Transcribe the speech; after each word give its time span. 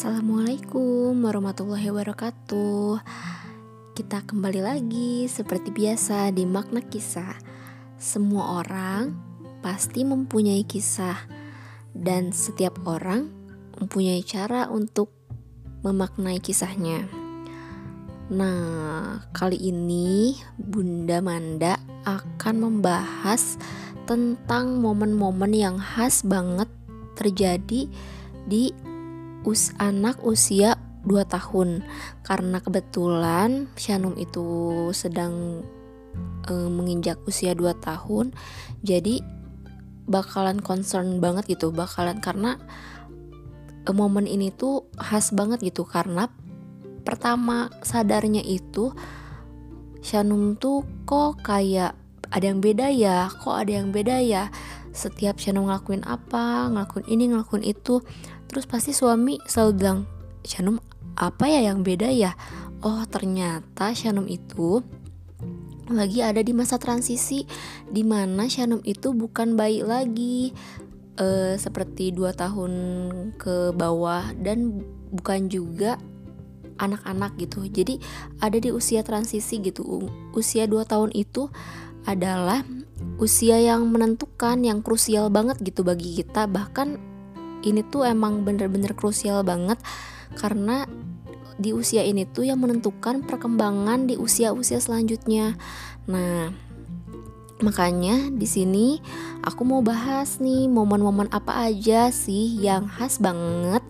Assalamualaikum 0.00 1.12
warahmatullahi 1.12 1.92
wabarakatuh. 1.92 3.04
Kita 3.92 4.24
kembali 4.24 4.64
lagi 4.64 5.28
seperti 5.28 5.68
biasa 5.68 6.32
di 6.32 6.48
makna 6.48 6.80
kisah. 6.80 7.36
Semua 8.00 8.64
orang 8.64 9.12
pasti 9.60 10.08
mempunyai 10.08 10.64
kisah 10.64 11.20
Dan 11.92 12.32
setiap 12.32 12.80
orang 12.88 13.28
mempunyai 13.76 14.24
cara 14.24 14.72
untuk 14.72 15.12
memaknai 15.84 16.40
kisahnya. 16.40 17.04
Nah, 18.32 19.20
kali 19.36 19.60
ini 19.68 20.32
Bunda 20.56 21.20
Manda 21.20 21.76
akan 22.08 22.56
membahas 22.56 23.60
tentang 24.08 24.80
momen-momen 24.80 25.52
yang 25.52 25.76
khas 25.76 26.24
banget 26.24 26.72
terjadi 27.20 27.84
di 28.48 28.72
us 29.44 29.72
anak 29.80 30.20
usia 30.24 30.76
2 31.04 31.24
tahun. 31.24 31.84
Karena 32.24 32.60
kebetulan 32.60 33.68
Shanum 33.76 34.16
itu 34.20 34.44
sedang 34.92 35.64
e, 36.44 36.52
menginjak 36.68 37.20
usia 37.24 37.56
2 37.56 37.76
tahun 37.80 38.36
jadi 38.84 39.22
bakalan 40.10 40.58
concern 40.58 41.22
banget 41.22 41.46
gitu 41.54 41.70
bakalan 41.70 42.18
karena 42.18 42.58
e, 43.86 43.90
momen 43.92 44.28
ini 44.28 44.52
tuh 44.52 44.88
khas 45.00 45.32
banget 45.32 45.64
gitu. 45.64 45.88
Karena 45.88 46.28
pertama 47.04 47.72
sadarnya 47.80 48.44
itu 48.44 48.92
Shanum 50.00 50.56
tuh 50.56 50.84
kok 51.04 51.44
kayak 51.44 51.92
ada 52.30 52.46
yang 52.46 52.62
beda 52.62 52.88
ya 52.88 53.28
kok 53.28 53.56
ada 53.56 53.72
yang 53.80 53.92
beda 53.92 54.20
ya? 54.20 54.48
Setiap 54.90 55.38
Shanum 55.38 55.70
ngelakuin 55.70 56.02
apa 56.02 56.66
ngelakuin 56.72 57.06
ini 57.06 57.24
ngelakuin 57.30 57.62
itu 57.62 58.02
Terus 58.50 58.66
pasti 58.66 58.90
suami 58.90 59.38
selalu 59.46 59.72
bilang, 59.78 59.98
Shanum 60.42 60.82
apa 61.14 61.46
ya 61.46 61.70
yang 61.70 61.86
beda 61.86 62.10
ya? 62.10 62.34
Oh 62.82 63.06
ternyata 63.06 63.94
Shanum 63.94 64.26
itu 64.26 64.82
lagi 65.86 66.22
ada 66.22 66.42
di 66.42 66.50
masa 66.50 66.78
transisi 66.82 67.46
di 67.86 68.02
mana 68.02 68.50
Shanum 68.50 68.82
itu 68.82 69.14
bukan 69.14 69.54
bayi 69.54 69.86
lagi 69.86 70.50
uh, 71.22 71.54
seperti 71.54 72.10
dua 72.10 72.34
tahun 72.34 72.72
ke 73.38 73.70
bawah 73.78 74.34
dan 74.34 74.82
bukan 75.14 75.46
juga 75.46 75.94
anak-anak 76.80 77.36
gitu. 77.36 77.68
Jadi 77.68 78.00
ada 78.40 78.56
di 78.56 78.72
usia 78.72 79.04
transisi 79.04 79.60
gitu. 79.60 80.08
Usia 80.32 80.64
2 80.64 80.80
tahun 80.88 81.12
itu 81.12 81.52
adalah 82.08 82.64
usia 83.20 83.60
yang 83.60 83.92
menentukan, 83.92 84.64
yang 84.64 84.80
krusial 84.80 85.28
banget 85.28 85.60
gitu 85.60 85.84
bagi 85.84 86.16
kita. 86.16 86.48
Bahkan 86.48 87.09
ini 87.62 87.84
tuh 87.86 88.08
emang 88.08 88.42
bener-bener 88.46 88.92
krusial 88.96 89.44
banget 89.44 89.78
karena 90.38 90.86
di 91.60 91.76
usia 91.76 92.00
ini 92.00 92.24
tuh 92.24 92.48
yang 92.48 92.64
menentukan 92.64 93.20
perkembangan 93.28 94.08
di 94.08 94.16
usia-usia 94.16 94.80
selanjutnya. 94.80 95.60
Nah, 96.08 96.48
makanya 97.60 98.32
di 98.32 98.48
sini 98.48 99.04
aku 99.44 99.68
mau 99.68 99.84
bahas 99.84 100.40
nih 100.40 100.72
momen-momen 100.72 101.28
apa 101.28 101.68
aja 101.68 102.08
sih 102.08 102.56
yang 102.56 102.88
khas 102.88 103.20
banget 103.20 103.84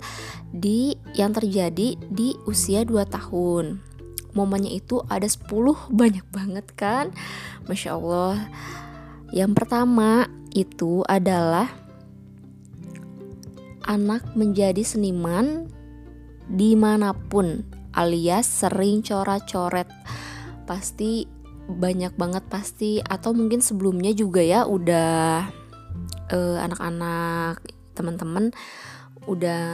di 0.50 0.98
yang 1.14 1.30
terjadi 1.30 1.94
di 2.10 2.34
usia 2.50 2.82
2 2.82 3.06
tahun. 3.06 3.78
Momennya 4.34 4.74
itu 4.74 5.02
ada 5.06 5.26
10 5.26 5.46
banyak 6.00 6.26
banget 6.34 6.66
kan? 6.74 7.14
Masya 7.70 7.94
Allah. 7.94 8.50
Yang 9.30 9.62
pertama 9.62 10.26
itu 10.50 11.06
adalah 11.06 11.70
anak 13.91 14.22
menjadi 14.38 14.86
seniman 14.86 15.66
di 16.47 16.78
mana 16.78 17.10
pun 17.10 17.66
alias 17.98 18.47
sering 18.47 19.03
coret-coret 19.03 19.91
pasti 20.70 21.26
banyak 21.66 22.15
banget 22.15 22.47
pasti 22.47 23.03
atau 23.03 23.34
mungkin 23.34 23.59
sebelumnya 23.59 24.15
juga 24.15 24.42
ya 24.42 24.62
udah 24.66 25.50
uh, 26.31 26.59
anak-anak 26.62 27.62
teman-teman 27.94 28.54
udah 29.26 29.66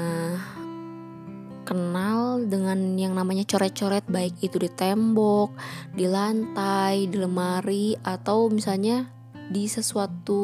kenal 1.66 2.40
dengan 2.46 2.94
yang 2.94 3.12
namanya 3.18 3.42
coret-coret 3.42 4.06
baik 4.06 4.38
itu 4.38 4.56
di 4.56 4.70
tembok, 4.70 5.50
di 5.92 6.06
lantai, 6.06 7.10
di 7.10 7.16
lemari 7.18 7.98
atau 8.06 8.46
misalnya 8.46 9.10
di 9.50 9.66
sesuatu 9.66 10.42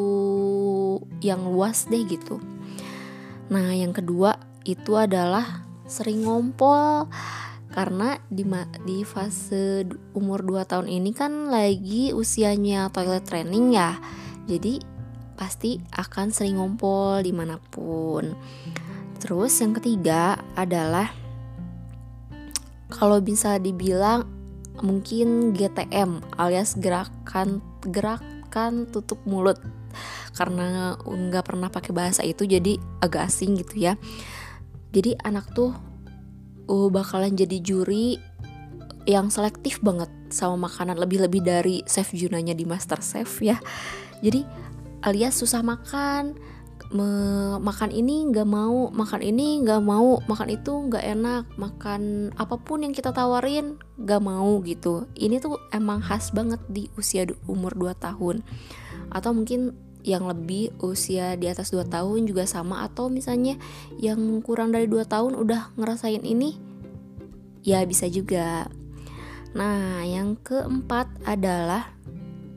yang 1.22 1.46
luas 1.46 1.86
deh 1.86 2.02
gitu. 2.06 2.42
Nah, 3.52 3.76
yang 3.76 3.92
kedua 3.92 4.40
itu 4.64 4.96
adalah 4.96 5.68
sering 5.84 6.24
ngompol 6.24 7.04
karena 7.68 8.16
di 8.32 8.48
di 8.88 9.04
fase 9.04 9.84
umur 10.16 10.40
2 10.40 10.64
tahun 10.64 10.88
ini 10.88 11.12
kan 11.12 11.52
lagi 11.52 12.16
usianya 12.16 12.88
toilet 12.88 13.28
training 13.28 13.76
ya. 13.76 14.00
Jadi 14.48 14.80
pasti 15.36 15.76
akan 15.92 16.32
sering 16.32 16.56
ngompol 16.56 17.20
di 17.20 17.32
mana 17.36 17.60
pun. 17.60 18.32
Terus 19.20 19.52
yang 19.60 19.76
ketiga 19.76 20.40
adalah 20.56 21.12
kalau 22.88 23.20
bisa 23.20 23.60
dibilang 23.60 24.24
mungkin 24.80 25.52
GTM 25.52 26.24
alias 26.40 26.72
gerakan 26.80 27.60
gerakan 27.84 28.88
tutup 28.88 29.20
mulut 29.28 29.60
karena 30.32 30.96
nggak 31.00 31.44
pernah 31.44 31.68
pakai 31.68 31.92
bahasa 31.92 32.20
itu 32.24 32.48
jadi 32.48 32.76
agak 33.00 33.28
asing 33.28 33.56
gitu 33.60 33.88
ya. 33.88 33.94
Jadi 34.92 35.16
anak 35.24 35.52
tuh 35.56 35.72
uh, 36.68 36.88
bakalan 36.92 37.32
jadi 37.32 37.58
juri 37.60 38.20
yang 39.08 39.32
selektif 39.34 39.82
banget 39.82 40.08
sama 40.30 40.70
makanan 40.70 40.96
lebih-lebih 40.96 41.42
dari 41.42 41.76
chef 41.84 42.14
Junanya 42.14 42.54
di 42.54 42.62
Master 42.62 43.02
Chef 43.02 43.42
ya. 43.42 43.58
Jadi 44.22 44.46
alias 45.02 45.34
susah 45.34 45.66
makan 45.66 46.38
me 46.92 47.08
makan 47.56 47.88
ini 47.88 48.28
nggak 48.28 48.44
mau 48.44 48.92
makan 48.92 49.24
ini 49.24 49.64
nggak 49.64 49.80
mau 49.80 50.20
makan 50.28 50.48
itu 50.52 50.72
nggak 50.92 51.04
enak 51.16 51.44
makan 51.56 52.28
apa 52.36 52.60
pun 52.60 52.84
yang 52.84 52.92
kita 52.92 53.10
tawarin 53.16 53.80
nggak 53.96 54.22
mau 54.22 54.60
gitu. 54.62 55.08
Ini 55.16 55.40
tuh 55.40 55.56
emang 55.72 56.04
khas 56.04 56.30
banget 56.36 56.60
di 56.68 56.92
usia 57.00 57.24
umur 57.48 57.72
2 57.74 57.96
tahun. 57.96 58.44
Atau 59.08 59.32
mungkin 59.32 59.72
yang 60.02 60.26
lebih 60.26 60.74
usia 60.82 61.38
di 61.38 61.46
atas 61.46 61.70
2 61.70 61.86
tahun 61.86 62.26
juga 62.26 62.46
sama 62.46 62.82
atau 62.86 63.06
misalnya 63.06 63.58
yang 63.98 64.18
kurang 64.42 64.74
dari 64.74 64.90
2 64.90 65.06
tahun 65.06 65.38
udah 65.38 65.74
ngerasain 65.78 66.22
ini 66.22 66.58
ya 67.62 67.82
bisa 67.86 68.10
juga. 68.10 68.66
Nah 69.54 70.02
yang 70.02 70.38
keempat 70.42 71.06
adalah 71.22 71.94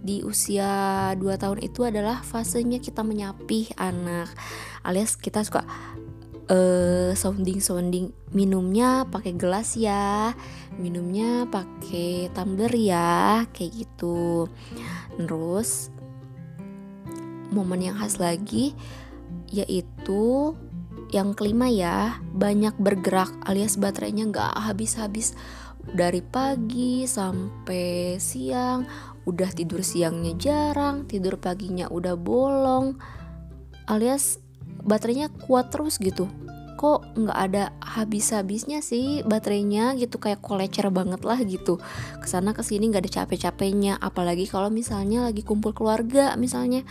di 0.06 0.22
usia 0.22 1.14
2 1.18 1.22
tahun 1.42 1.60
itu 1.66 1.82
adalah 1.82 2.22
fasenya 2.22 2.78
kita 2.78 3.02
menyapih 3.02 3.74
anak 3.78 4.30
alias 4.86 5.18
kita 5.18 5.42
suka 5.42 5.66
uh, 6.50 7.12
sounding 7.18 7.58
sounding 7.58 8.14
minumnya 8.30 9.10
pakai 9.10 9.34
gelas 9.34 9.74
ya 9.74 10.38
minumnya 10.78 11.50
pakai 11.50 12.30
tumbler 12.36 12.74
ya 12.76 13.50
kayak 13.50 13.72
gitu. 13.86 14.46
Terus 15.16 15.95
momen 17.54 17.86
yang 17.86 17.98
khas 17.98 18.18
lagi 18.22 18.74
yaitu 19.50 20.54
yang 21.14 21.38
kelima 21.38 21.70
ya 21.70 22.18
banyak 22.34 22.74
bergerak 22.82 23.30
alias 23.46 23.78
baterainya 23.78 24.30
nggak 24.30 24.54
habis-habis. 24.58 25.38
Dari 25.86 26.26
pagi 26.26 27.06
sampai 27.06 28.18
siang 28.18 28.90
udah 29.30 29.50
tidur 29.54 29.86
siangnya 29.86 30.34
jarang 30.34 31.06
tidur 31.06 31.38
paginya 31.38 31.90
udah 31.94 32.18
bolong 32.18 32.98
alias 33.86 34.42
baterainya 34.82 35.30
kuat 35.46 35.70
terus 35.70 36.02
gitu. 36.02 36.26
Kok 36.76 37.16
nggak 37.16 37.40
ada 37.40 37.72
habis-habisnya 37.80 38.82
sih 38.82 39.22
baterainya 39.24 39.94
gitu 39.96 40.18
kayak 40.18 40.42
kolecer 40.42 40.90
banget 40.90 41.22
lah 41.22 41.38
gitu. 41.46 41.78
Ke 42.18 42.28
sana 42.28 42.52
ke 42.58 42.66
sini 42.66 42.90
nggak 42.90 43.06
ada 43.06 43.14
capek-capeknya 43.22 44.02
apalagi 44.02 44.50
kalau 44.50 44.74
misalnya 44.74 45.30
lagi 45.30 45.46
kumpul 45.46 45.72
keluarga 45.72 46.34
misalnya 46.34 46.82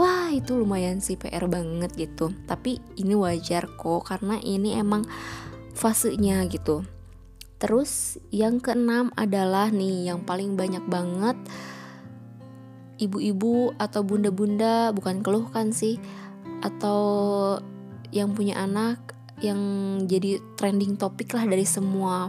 wah 0.00 0.32
itu 0.32 0.56
lumayan 0.56 1.04
sih 1.04 1.20
PR 1.20 1.44
banget 1.44 1.92
gitu. 1.92 2.32
Tapi 2.48 2.80
ini 2.96 3.12
wajar 3.12 3.68
kok 3.76 4.08
karena 4.08 4.40
ini 4.40 4.80
emang 4.80 5.04
fasenya 5.76 6.48
gitu. 6.48 6.88
Terus 7.60 8.16
yang 8.32 8.64
keenam 8.64 9.12
adalah 9.20 9.68
nih 9.68 10.08
yang 10.08 10.24
paling 10.24 10.56
banyak 10.56 10.80
banget 10.88 11.36
ibu-ibu 12.96 13.76
atau 13.76 14.00
bunda-bunda 14.00 14.96
bukan 14.96 15.20
keluh 15.20 15.44
kan 15.52 15.72
sih 15.72 16.00
atau 16.64 17.00
yang 18.12 18.32
punya 18.32 18.60
anak 18.60 19.00
yang 19.40 19.60
jadi 20.04 20.40
trending 20.56 21.00
topik 21.00 21.32
lah 21.32 21.48
dari 21.48 21.64
semua 21.64 22.28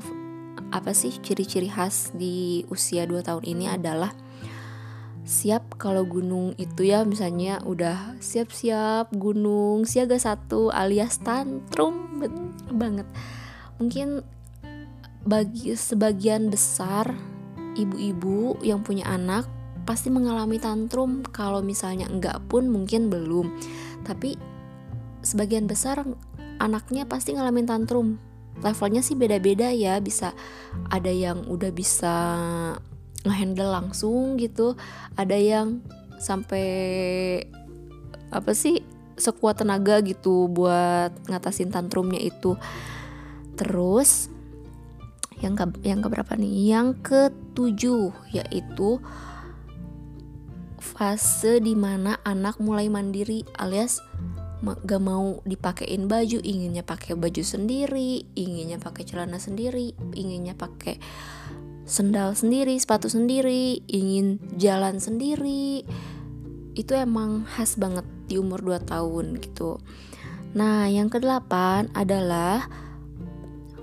apa 0.72 0.96
sih 0.96 1.12
ciri-ciri 1.20 1.68
khas 1.68 2.16
di 2.16 2.64
usia 2.72 3.04
2 3.04 3.20
tahun 3.24 3.44
ini 3.44 3.68
adalah 3.68 4.16
siap 5.22 5.78
kalau 5.78 6.02
gunung 6.04 6.58
itu 6.58 6.90
ya 6.90 7.06
misalnya 7.06 7.62
udah 7.62 8.18
siap-siap 8.18 9.14
gunung 9.14 9.86
siaga 9.86 10.18
satu 10.18 10.74
alias 10.74 11.22
tantrum. 11.22 12.26
Banget. 12.74 13.06
Mungkin 13.78 14.26
bagi 15.22 15.78
sebagian 15.78 16.50
besar 16.50 17.14
ibu-ibu 17.78 18.58
yang 18.66 18.82
punya 18.82 19.06
anak 19.06 19.46
pasti 19.86 20.10
mengalami 20.10 20.58
tantrum. 20.58 21.22
Kalau 21.30 21.62
misalnya 21.62 22.10
enggak 22.10 22.42
pun 22.50 22.70
mungkin 22.70 23.14
belum. 23.14 23.54
Tapi 24.02 24.38
sebagian 25.22 25.70
besar 25.70 26.02
anaknya 26.58 27.06
pasti 27.06 27.38
ngalamin 27.38 27.70
tantrum. 27.70 28.18
Levelnya 28.62 29.02
sih 29.02 29.18
beda-beda 29.18 29.74
ya 29.74 29.98
bisa 29.98 30.38
ada 30.94 31.10
yang 31.10 31.50
udah 31.50 31.72
bisa 31.74 32.16
ngehandle 33.26 33.70
langsung 33.70 34.38
gitu. 34.38 34.78
Ada 35.18 35.38
yang 35.38 35.82
sampai 36.22 36.68
apa 38.32 38.54
sih 38.54 38.80
sekuat 39.18 39.62
tenaga 39.62 40.02
gitu 40.02 40.50
buat 40.50 41.14
ngatasin 41.30 41.70
tantrumnya 41.70 42.22
itu. 42.22 42.58
Terus 43.58 44.32
yang 45.42 45.58
ke 45.58 45.66
yang 45.86 46.02
keberapa 46.02 46.34
nih? 46.38 46.74
Yang 46.74 46.88
ketujuh 47.06 48.14
yaitu 48.34 49.02
fase 50.82 51.62
di 51.62 51.78
mana 51.78 52.18
anak 52.26 52.58
mulai 52.58 52.90
mandiri 52.90 53.46
alias 53.58 54.02
gak 54.62 55.02
mau 55.02 55.42
dipakein 55.46 56.06
baju. 56.06 56.38
Inginnya 56.42 56.86
pakai 56.86 57.18
baju 57.18 57.42
sendiri 57.42 58.26
inginnya 58.38 58.78
pakai 58.78 59.04
celana 59.06 59.42
sendiri 59.42 59.94
inginnya 60.14 60.54
pakai 60.54 61.02
sendal 61.92 62.32
sendiri 62.32 62.80
sepatu 62.80 63.12
sendiri 63.12 63.84
ingin 63.92 64.40
jalan 64.56 65.04
sendiri. 65.04 65.84
Itu 66.72 66.96
emang 66.96 67.44
khas 67.44 67.76
banget 67.76 68.08
di 68.32 68.40
umur 68.40 68.64
2 68.64 68.88
tahun 68.88 69.44
gitu. 69.44 69.76
Nah 70.56 70.88
yang 70.88 71.12
kedelapan 71.12 71.92
adalah 71.92 72.72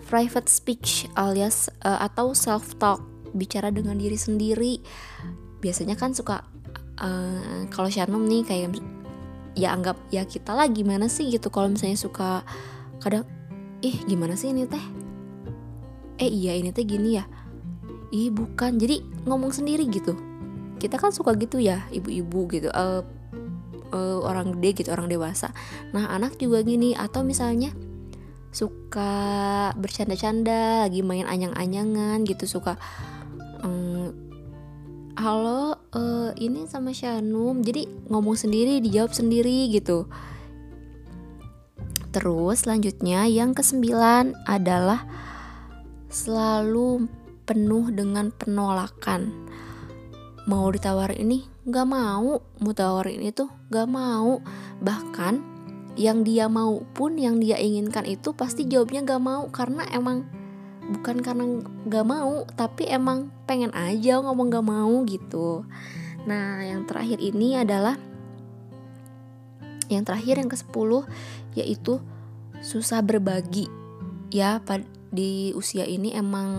private 0.08 0.48
speech 0.48 1.04
alias 1.20 1.68
uh, 1.84 2.00
atau 2.00 2.32
self 2.32 2.80
talk 2.80 3.04
bicara 3.36 3.68
dengan 3.68 4.00
diri 4.00 4.16
sendiri. 4.16 4.80
Biasanya 5.60 6.00
kan 6.00 6.16
suka 6.16 6.48
uh, 7.04 7.68
kalau 7.68 7.92
Shanum 7.92 8.24
nih 8.24 8.40
kayak 8.48 8.80
ya 9.52 9.76
anggap 9.76 10.00
ya 10.08 10.24
kita 10.24 10.56
lah 10.56 10.64
gimana 10.72 11.12
sih 11.12 11.28
gitu. 11.28 11.52
Kalau 11.52 11.68
misalnya 11.68 12.00
suka 12.00 12.40
kadang 13.04 13.28
ih 13.84 14.00
gimana 14.08 14.32
sih 14.32 14.48
ini 14.48 14.64
teh? 14.64 14.84
Eh 16.24 16.32
iya 16.32 16.56
ini 16.56 16.72
teh 16.72 16.88
gini 16.88 17.20
ya 17.20 17.28
ih 18.14 18.32
bukan. 18.32 18.76
Jadi 18.78 19.04
ngomong 19.28 19.52
sendiri 19.52 19.84
gitu. 19.88 20.16
Kita 20.78 20.96
kan 20.96 21.10
suka 21.10 21.34
gitu 21.34 21.58
ya 21.58 21.82
ibu-ibu 21.90 22.46
gitu 22.54 22.68
uh, 22.70 23.02
uh, 23.90 24.18
orang 24.22 24.54
gede 24.58 24.84
gitu 24.84 24.94
orang 24.94 25.10
dewasa. 25.10 25.50
Nah 25.90 26.08
anak 26.12 26.38
juga 26.38 26.62
gini. 26.62 26.94
Atau 26.94 27.26
misalnya 27.26 27.74
suka 28.48 29.70
bercanda-canda 29.76 30.88
lagi 30.88 31.04
main 31.04 31.28
anyang-anyangan 31.28 32.24
gitu 32.24 32.48
suka 32.48 32.80
um, 33.60 34.10
halo 35.18 35.76
uh, 35.92 36.30
ini 36.38 36.64
sama 36.70 36.94
Shanum. 36.94 37.60
Jadi 37.60 38.08
ngomong 38.08 38.38
sendiri 38.38 38.78
dijawab 38.78 39.12
sendiri 39.12 39.68
gitu. 39.74 40.06
Terus 42.08 42.64
selanjutnya 42.64 43.28
yang 43.28 43.52
kesembilan 43.52 44.32
adalah 44.48 45.04
selalu 46.08 47.04
penuh 47.48 47.88
dengan 47.88 48.28
penolakan. 48.28 49.32
Mau 50.44 50.68
ditawarin 50.68 51.24
ini 51.24 51.48
nggak 51.64 51.88
mau. 51.88 52.44
Mau 52.44 52.72
tawarin 52.76 53.24
itu 53.24 53.48
nggak 53.72 53.88
mau. 53.88 54.44
Bahkan 54.84 55.58
yang 55.98 56.22
dia 56.22 56.46
mau 56.46 56.84
pun 56.94 57.18
yang 57.18 57.42
dia 57.42 57.58
inginkan 57.58 58.06
itu 58.06 58.30
pasti 58.30 58.70
jawabnya 58.70 59.02
gak 59.02 59.18
mau. 59.18 59.50
Karena 59.50 59.82
emang 59.90 60.22
bukan 60.94 61.18
karena 61.20 61.44
gak 61.90 62.06
mau 62.06 62.46
tapi 62.54 62.86
emang 62.86 63.34
pengen 63.50 63.74
aja 63.74 64.22
ngomong 64.22 64.46
gak 64.54 64.62
mau 64.62 65.02
gitu. 65.02 65.66
Nah 66.30 66.62
yang 66.62 66.86
terakhir 66.86 67.18
ini 67.18 67.58
adalah 67.58 67.98
yang 69.90 70.06
terakhir 70.06 70.38
yang 70.38 70.46
ke 70.46 70.54
10 70.54 71.58
yaitu 71.58 71.98
susah 72.62 73.02
berbagi. 73.02 73.66
Ya 74.30 74.62
di 75.10 75.50
usia 75.56 75.82
ini 75.82 76.14
emang 76.14 76.52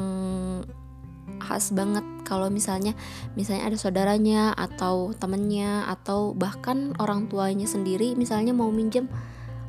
khas 1.42 1.72
banget. 1.74 2.06
Kalau 2.28 2.52
misalnya 2.54 2.94
misalnya 3.34 3.72
ada 3.72 3.78
saudaranya 3.80 4.54
atau 4.54 5.16
temennya 5.18 5.90
atau 5.90 6.38
bahkan 6.38 6.94
orang 7.02 7.26
tuanya 7.26 7.66
sendiri 7.66 8.14
misalnya 8.14 8.54
mau 8.54 8.70
minjem 8.70 9.10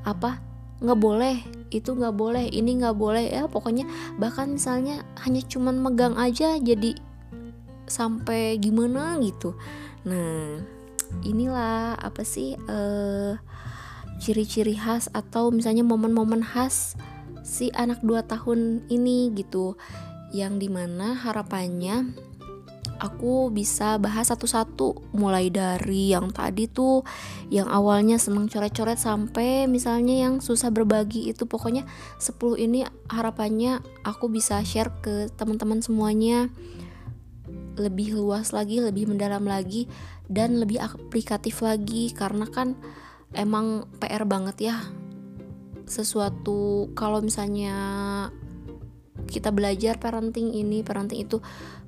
apa 0.05 0.40
nggak 0.81 1.00
boleh 1.00 1.37
itu 1.70 1.93
nggak 1.93 2.17
boleh 2.17 2.49
ini 2.49 2.81
nggak 2.81 2.96
boleh 2.96 3.28
ya 3.28 3.44
pokoknya 3.46 3.84
bahkan 4.17 4.56
misalnya 4.56 5.05
hanya 5.25 5.44
cuman 5.44 5.76
megang 5.76 6.17
aja 6.17 6.56
jadi 6.56 6.96
sampai 7.88 8.56
gimana 8.58 9.16
gitu. 9.20 9.55
Nah 10.05 10.61
inilah 11.26 11.99
apa 11.99 12.23
sih 12.23 12.55
uh, 12.70 13.34
ciri-ciri 14.23 14.76
khas 14.76 15.08
atau 15.11 15.50
misalnya 15.50 15.82
momen-momen 15.82 16.44
khas 16.44 16.94
si 17.43 17.73
anak 17.75 18.05
2 18.05 18.20
tahun 18.31 18.84
ini 18.87 19.34
gitu 19.34 19.75
yang 20.31 20.62
di 20.62 20.71
mana 20.71 21.19
harapannya 21.19 22.15
aku 23.00 23.49
bisa 23.49 23.97
bahas 23.97 24.29
satu-satu. 24.29 25.17
Mulai 25.17 25.49
dari 25.49 26.12
yang 26.12 26.31
tadi 26.31 26.69
tuh 26.69 27.03
yang 27.49 27.67
awalnya 27.67 28.21
seneng 28.21 28.47
coret-coret 28.47 29.00
sampai 29.00 29.65
misalnya 29.67 30.29
yang 30.29 30.44
susah 30.44 30.69
berbagi 30.69 31.32
itu. 31.32 31.49
Pokoknya 31.49 31.88
10 32.21 32.61
ini 32.61 32.85
harapannya 33.09 33.81
aku 34.05 34.29
bisa 34.29 34.61
share 34.62 34.93
ke 35.00 35.32
teman-teman 35.35 35.81
semuanya. 35.81 36.53
Lebih 37.81 38.21
luas 38.21 38.53
lagi, 38.53 38.79
lebih 38.85 39.09
mendalam 39.09 39.49
lagi 39.49 39.88
dan 40.29 40.61
lebih 40.61 40.79
aplikatif 40.79 41.65
lagi. 41.65 42.12
Karena 42.12 42.44
kan 42.47 42.76
emang 43.33 43.88
PR 43.99 44.29
banget 44.29 44.71
ya. 44.71 44.76
Sesuatu 45.91 46.93
kalau 46.94 47.19
misalnya 47.19 47.75
kita 49.31 49.55
belajar 49.55 49.97
parenting 50.03 50.50
ini 50.50 50.82
parenting 50.82 51.23
itu 51.25 51.38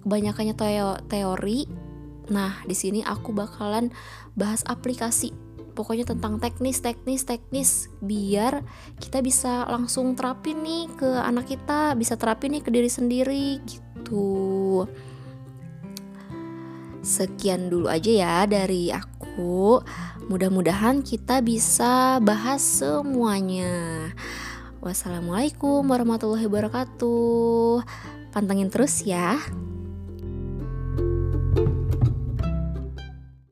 kebanyakannya 0.07 0.55
teori. 1.11 1.67
Nah 2.31 2.63
di 2.63 2.77
sini 2.79 3.03
aku 3.03 3.35
bakalan 3.35 3.91
bahas 4.39 4.63
aplikasi 4.65 5.35
pokoknya 5.73 6.05
tentang 6.05 6.37
teknis 6.37 6.85
teknis 6.85 7.25
teknis 7.25 7.71
biar 8.05 8.61
kita 9.01 9.25
bisa 9.25 9.65
langsung 9.67 10.13
terapin 10.13 10.61
nih 10.61 10.85
ke 10.95 11.09
anak 11.09 11.49
kita 11.49 11.97
bisa 11.97 12.15
terapin 12.15 12.53
nih 12.55 12.63
ke 12.63 12.71
diri 12.71 12.91
sendiri 12.93 13.59
gitu. 13.65 14.85
Sekian 17.03 17.67
dulu 17.67 17.91
aja 17.91 18.13
ya 18.13 18.37
dari 18.47 18.95
aku. 18.95 19.83
Mudah-mudahan 20.31 21.03
kita 21.03 21.43
bisa 21.43 22.23
bahas 22.23 22.63
semuanya 22.63 24.07
Wassalamualaikum 24.83 25.87
warahmatullahi 25.87 26.51
wabarakatuh. 26.51 27.87
Pantengin 28.35 28.67
terus 28.67 29.07
ya. 29.07 29.39